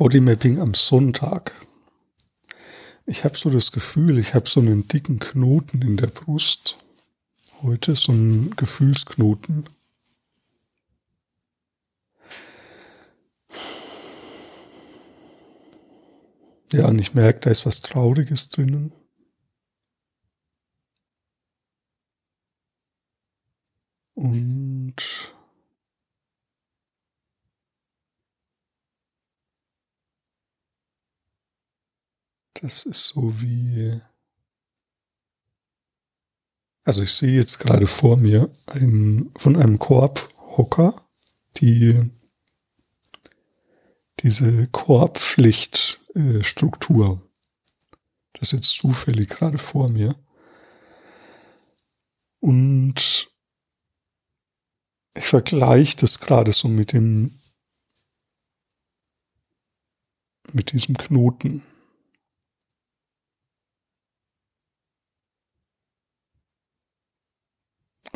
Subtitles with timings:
[0.00, 1.52] Bodymapping am Sonntag.
[3.04, 6.78] Ich habe so das Gefühl, ich habe so einen dicken Knoten in der Brust.
[7.60, 9.68] Heute so einen Gefühlsknoten.
[16.72, 18.94] Ja, und ich merke, da ist was Trauriges drinnen.
[24.14, 24.59] Und
[32.60, 33.98] das ist so wie,
[36.84, 40.94] also ich sehe jetzt gerade vor mir ein, von einem Korbhocker
[41.56, 42.10] die,
[44.20, 47.22] diese Korbpflichtstruktur.
[48.34, 50.14] Das ist jetzt zufällig gerade vor mir.
[52.40, 53.30] Und
[55.16, 57.36] ich vergleiche das gerade so mit dem,
[60.52, 61.62] mit diesem Knoten.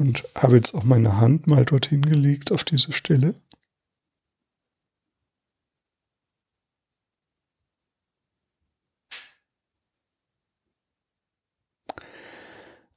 [0.05, 3.35] Und habe jetzt auch meine Hand mal dorthin gelegt auf diese Stelle.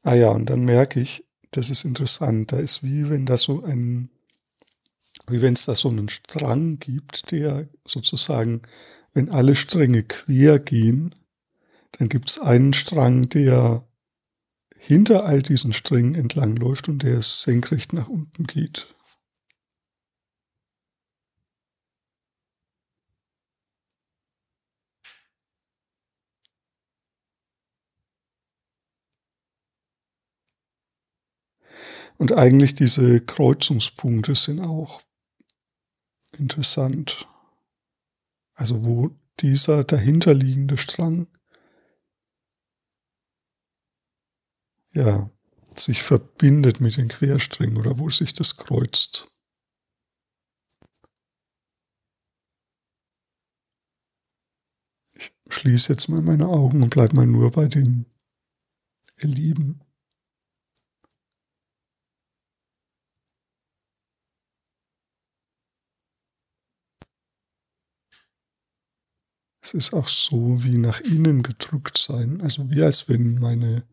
[0.03, 2.51] Ah ja, und dann merke ich, das ist interessant.
[2.51, 4.09] Da ist wie wenn da so ein,
[5.29, 8.63] wie wenn es da so einen Strang gibt, der sozusagen,
[9.13, 11.15] wenn alle Stränge quer gehen,
[11.93, 13.86] dann gibt es einen Strang, der
[14.87, 18.87] hinter all diesen Strängen entlang läuft und der senkrecht nach unten geht.
[32.17, 35.01] Und eigentlich diese Kreuzungspunkte sind auch
[36.37, 37.27] interessant.
[38.55, 41.27] Also wo dieser dahinterliegende Strang
[44.91, 45.29] ja
[45.75, 49.31] sich verbindet mit den Quersträngen oder wo sich das kreuzt.
[55.15, 58.05] Ich schließe jetzt mal meine Augen und bleibe mal nur bei den
[59.17, 59.81] Erleben.
[69.67, 73.85] Es ist auch so wie nach innen gedrückt sein, also wie als wenn meine,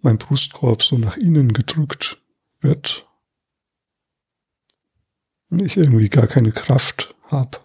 [0.00, 2.22] mein Brustkorb so nach innen gedrückt
[2.60, 3.06] wird.
[5.50, 7.58] Und ich irgendwie gar keine Kraft habe.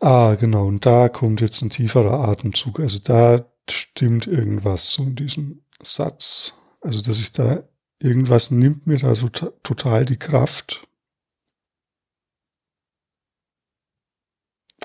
[0.00, 2.80] Ah, genau, und da kommt jetzt ein tieferer Atemzug.
[2.80, 6.54] Also da stimmt irgendwas in diesem Satz.
[6.80, 7.62] Also, dass ich da
[8.00, 10.82] irgendwas nimmt mir da so total die Kraft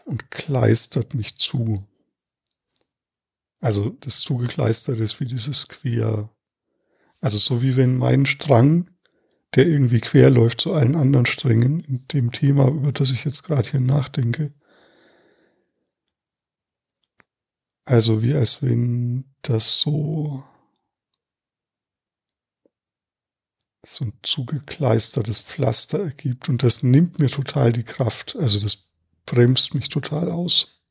[0.08, 1.86] und kleistert mich zu.
[3.60, 6.30] Also das Zugekleisterte ist wie dieses Quer.
[7.20, 8.90] Also so wie wenn mein Strang,
[9.56, 13.44] der irgendwie quer läuft zu allen anderen Strängen, in dem Thema, über das ich jetzt
[13.44, 14.54] gerade hier nachdenke.
[17.86, 20.44] Also wie als wenn das so
[23.86, 28.36] so ein zugekleistertes Pflaster ergibt und das nimmt mir total die Kraft.
[28.36, 28.87] Also das
[29.28, 30.82] bremst mich total aus.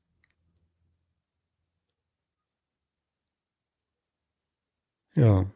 [5.17, 5.47] Ja.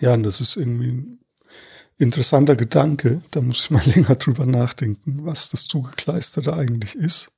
[0.00, 1.20] Ja, und das ist irgendwie ein
[1.98, 3.22] interessanter Gedanke.
[3.32, 7.35] Da muss ich mal länger drüber nachdenken, was das Zugekleisterte eigentlich ist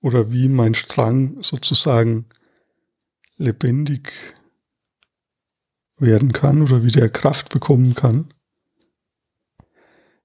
[0.00, 2.26] oder wie mein Strang sozusagen
[3.36, 4.12] lebendig
[5.98, 8.32] werden kann oder wie der Kraft bekommen kann.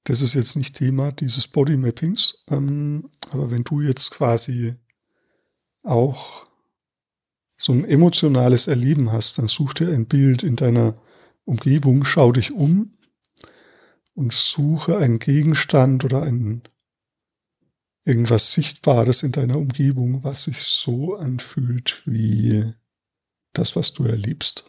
[0.04, 4.76] Das ist jetzt nicht Thema dieses Bodymappings, ähm, aber wenn du jetzt quasi
[5.84, 6.46] auch
[7.58, 10.96] so ein emotionales Erleben hast, dann such dir ein Bild in deiner
[11.46, 12.92] Umgebung, schau dich um
[14.14, 16.64] und suche einen Gegenstand oder einen
[18.06, 22.74] irgendwas Sichtbares in deiner Umgebung, was sich so anfühlt wie
[23.54, 24.66] das, was du erlebst.